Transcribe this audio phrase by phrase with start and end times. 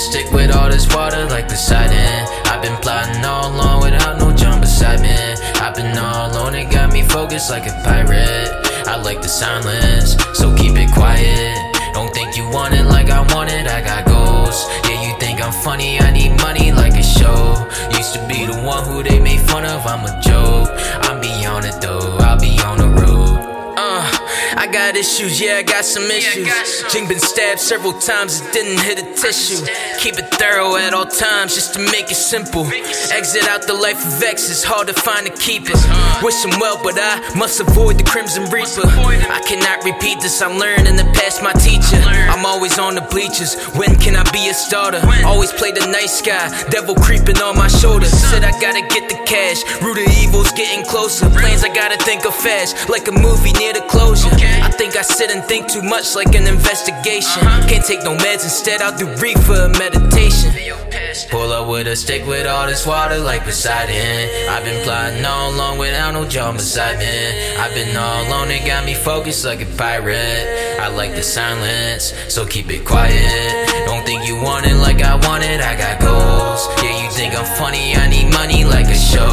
[0.00, 2.26] stick with all this water like Poseidon.
[2.46, 5.14] I've been plotting all along without no John beside me.
[5.60, 8.50] I've been all alone, it got me focused like a pirate.
[8.86, 11.54] I like the silence, so keep it quiet.
[11.92, 14.66] Don't think you want it like I want it, I got goals.
[14.88, 17.68] Yeah, you think I'm funny, I need money like a show.
[17.96, 20.70] Used to be the one who they made fun of, I'm a joke.
[21.06, 23.36] I'm beyond it though, I'll be on the road.
[23.76, 24.04] Uh,
[24.56, 26.84] I got issues, yeah, I got some issues.
[26.92, 29.60] Jing been stabbed several times, it didn't hit a tissue.
[30.00, 32.64] Keep it thorough at all times, just to make it simple.
[33.12, 35.76] Exit out the life of X, it's hard to find a keeper.
[36.24, 38.88] Wish him well, but I must avoid the Crimson Reaper.
[38.88, 42.00] I cannot repeat this, I'm learning to pass my teacher.
[42.32, 45.02] I'm always on the bleachers, when can I be a starter?
[45.24, 48.06] Always play the nice guy, devil creeping on my shoulder.
[48.06, 51.28] Said I gotta get the cash, root of evil's getting closer.
[51.28, 54.32] Plans I gotta think of fast, like a movie near the closure.
[54.80, 57.44] I think I sit and think too much like an investigation.
[57.44, 57.68] Uh-huh.
[57.68, 60.56] Can't take no meds, instead I'll do reefer meditation.
[61.28, 64.48] Pull up with a stick with all this water like Poseidon.
[64.48, 67.56] I've been plotting all along without no John beside me.
[67.60, 70.80] I've been all alone, it got me focused like a pirate.
[70.80, 73.68] I like the silence, so keep it quiet.
[73.84, 76.66] Don't think you want it like I want it, I got goals.
[76.82, 79.28] Yeah, you think I'm funny, I need money like a show.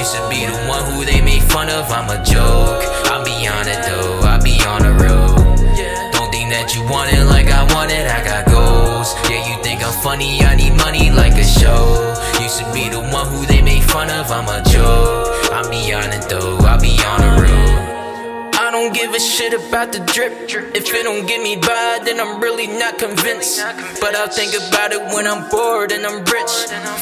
[0.00, 2.57] Used to be the one who they made fun of, I'm a joke.
[13.26, 15.52] Who they made fun of, I'm a joke.
[15.52, 17.88] I'm beyond it though, I'll be on road.
[18.68, 20.32] I don't give a shit about the drip.
[20.76, 23.64] If it don't get me by, then I'm really not convinced.
[23.98, 26.54] But I'll think about it when I'm bored and I'm rich.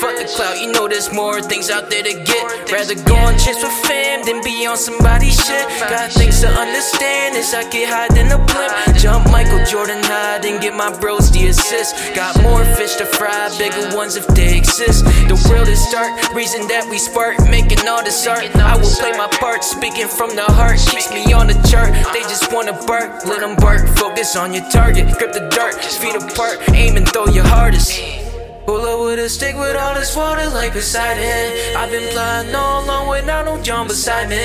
[0.00, 2.72] Fuck the clout, you know there's more things out there to get.
[2.72, 5.68] Rather go on trips with fam than be on somebody's shit.
[5.84, 8.96] Got things to understand as I get high than a blimp.
[8.96, 11.94] Jump Michael Jordan high, then get my bros the assist.
[12.16, 15.04] Got more fish to fry, bigger ones if they exist.
[15.04, 18.50] The world is dark, reason that we spark, making all this art.
[18.56, 21.94] I will play my part, speaking from the heart, keeps me on the chart.
[22.12, 23.86] They just wanna bark, let them bark.
[23.96, 28.29] Focus on your target, grip the dart, feet apart, aim and throw your hardest.
[28.66, 31.76] Pull up with a stick with all this water like Poseidon.
[31.76, 34.36] I've been plotting all along without no John beside me.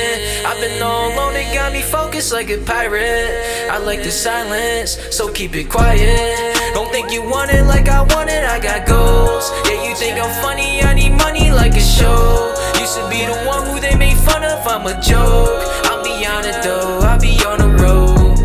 [0.44, 3.70] I've been all alone, it got me focused like a pirate.
[3.70, 6.56] I like the silence, so keep it quiet.
[6.74, 9.52] Don't think you want it like I want it, I got goals.
[9.68, 12.54] Yeah, you think I'm funny, I need money like a show.
[12.80, 15.62] Used to be the one who they made fun of, I'm a joke.
[15.92, 18.36] I'm beyond it though, I'll be on the road.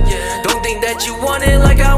[0.44, 1.89] Don't think that you want it like I